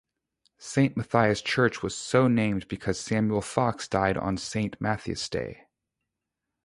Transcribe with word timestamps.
Saint 0.57 0.97
Matthias 0.97 1.43
church 1.43 1.83
was 1.83 1.93
so 1.95 2.27
named 2.27 2.67
because 2.67 2.99
Samuel 2.99 3.43
Fox 3.43 3.87
died 3.87 4.17
on 4.17 4.35
Saint 4.35 4.81
Matthias' 4.81 5.29
Day. 5.29 5.65